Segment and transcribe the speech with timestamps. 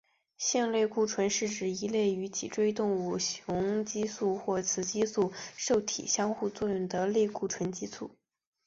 [0.35, 8.09] 性类固醇是指一类与脊椎动物雄激素或雌激素受体相互作用的类固醇激素。